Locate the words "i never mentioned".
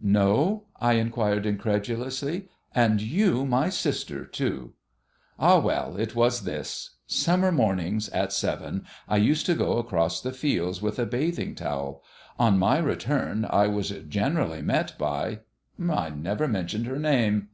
15.84-16.86